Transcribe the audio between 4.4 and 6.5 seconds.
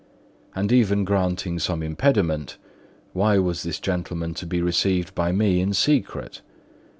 be received by me in secret?